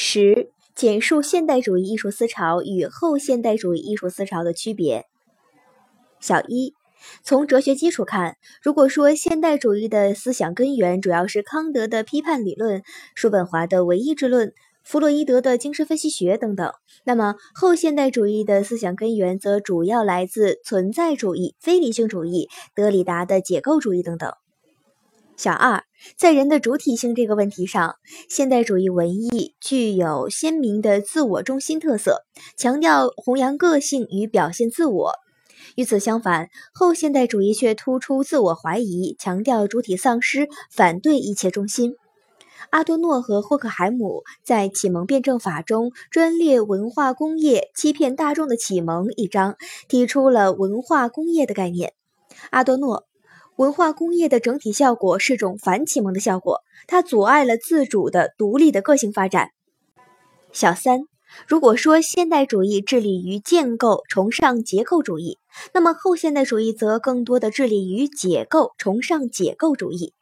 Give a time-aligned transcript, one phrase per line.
[0.00, 5.06] 十、简述现代主义艺术思潮与后现代主义艺术思潮的区别。
[6.20, 6.72] 小一，
[7.24, 12.84] 从哲学基础看，如果说现代主义的思想根源主要是康德的批判理论、
[13.16, 14.52] 叔本华的唯意志论。
[14.84, 16.72] 弗洛伊德的精神分析学等等，
[17.04, 24.32] 那么后现代主义的思想根源则主要来自存在主义、非理性主义、德里达的解构主义等等。
[25.38, 25.84] 小二，
[26.16, 27.94] 在人的主体性这个问题上，
[28.28, 32.24] 现代主义文艺具有鲜明的自我中心特色，
[32.56, 35.12] 强调弘扬个性与表现自我；
[35.76, 41.94] 与此相反，后现代主义却突出自我怀疑，强调主体丧失，反对一切中心。
[42.70, 49.54] 阿多诺和霍克海姆在《启蒙辩证法》中专列文化工业欺骗大众的启蒙一章，
[49.88, 51.92] 提出了文化工业的概念。
[52.50, 53.07] 阿多诺，
[53.58, 59.50] 文化工业的整体效果是种反启蒙的效果，它阻碍了自主的、独立的个性发展。
[60.52, 61.00] 小三，
[61.48, 65.38] 如果说现代主义致力于建构、崇尚结构主义，
[65.74, 70.14] 那么后现代主义则更多的致力于解构、崇尚解构主义。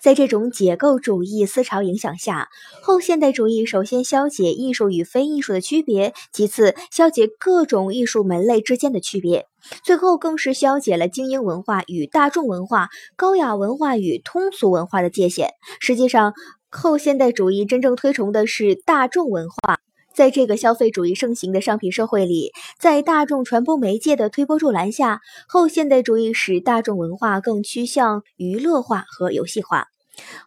[0.00, 2.48] 在这种解构主义思潮影响下，
[2.82, 9.46] 后现代主义首先消解艺术与非艺术的区别，其次消解各种艺术门类之间的区别，
[9.84, 15.50] 最后更是消解了精英文化与大众文化、高雅文化与通俗文化的界限。
[15.80, 16.34] 实际上，
[16.70, 19.78] 后现代主义真正推崇的是大众文化。
[20.16, 22.50] 在这个消费主义盛行的商品社会里，
[22.80, 29.88] 在大众传播媒介的推波助澜下，后现代主义使大众文化更趋向娱乐化和游戏化。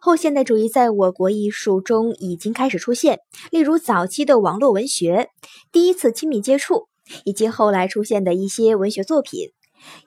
[0.02, 3.20] 后现代主义在我国艺术中已经开始出现，
[3.52, 5.30] 例如早期的网络文学、
[5.72, 6.88] 第一次亲密接触，
[7.24, 9.52] 以及后来出现的一些文学作品、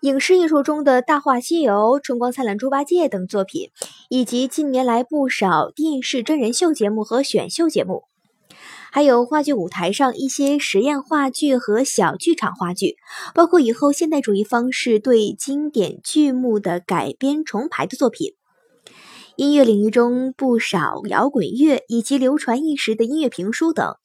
[0.01, 3.71] 影视艺术中的《大话西游》《春光灿烂猪八戒》等作品，
[4.11, 8.12] 以及近年来不少电视真人秀节目和选秀节目。
[8.95, 12.97] 还有话剧舞台上一些实验话剧和小剧场话剧，
[13.34, 18.34] 包括以后现代主义方式对经典剧目的改编重排的作品。
[19.37, 23.97] 音乐领域中不少摇滚乐以及流传一时的音乐评书等，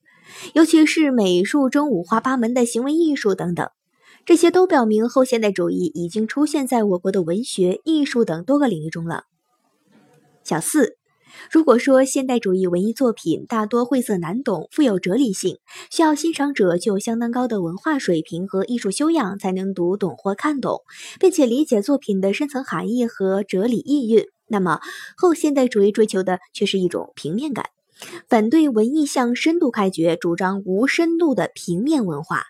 [0.54, 3.70] 尤其是美术中五花八门的行为艺术等等，
[4.26, 9.26] 这些都表明后现代主义已经出现在我国的文学、艺术等多个领域中了。
[10.46, 10.98] 小四。
[11.52, 15.58] 如果说现代主义文艺作品大多晦涩难懂、富有哲理性，
[15.90, 20.82] 需要欣赏者具有相当高的文化水平和艺术修养才能读懂或看懂，
[21.20, 24.80] 并且理解作品的深层含义和哲理意蕴，那么
[25.16, 27.68] 后现代主义追求的却是一种平面感，
[28.28, 32.44] 反对文艺向深度开掘，主张无深度的平面文化。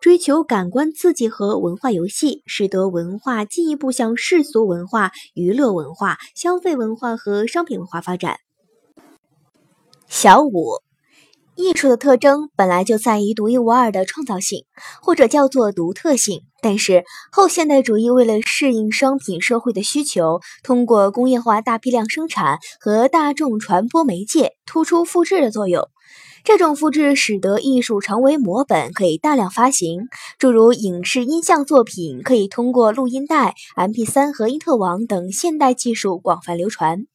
[0.00, 8.36] 追求感官刺激和文化游戏，使得文化进一步向世俗文化、娱乐文化、消费文化和商品文化发展。
[10.08, 10.80] 小五，
[11.54, 14.64] 艺术的特征本来就在于独一无二的创造性，
[15.00, 16.42] 或者叫做独特性。
[16.60, 25.88] 但是后现代主义为了适应商品社会的需求，通过工业化大批量生产和大众传播媒介，突出复制的作用。
[26.44, 30.08] 这种复制使得艺术成为模本，可以大量发行。
[30.38, 37.06] 诸如影视音像作品，可以通过录音带、MP3 和因特网等现代技术广泛流传。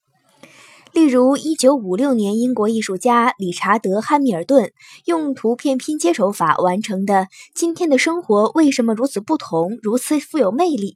[0.94, 4.72] 例如，1956年，英国艺术家理查德·汉密尔顿
[5.06, 7.14] 用图片拼接手法完成的
[7.54, 10.92] 《今天的生活为什么如此不同，如此富有魅力》，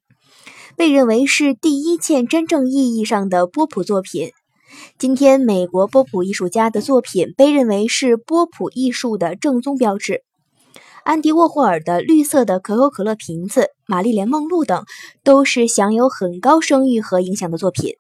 [0.78, 4.32] 被认为是第一件真正意义上的波普作品。
[4.98, 10.24] 今天，美国波普艺术家的作品被认为是波普艺术的正宗标志。
[11.04, 14.86] 安迪沃霍尔的绿色的可口可乐瓶子、玛丽莲梦露等，
[15.24, 17.96] 都是享有很高声誉和影响的作品。